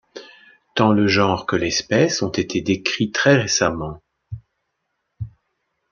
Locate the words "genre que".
1.05-1.55